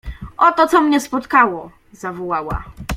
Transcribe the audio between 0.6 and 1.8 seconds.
co mnie spotkało!—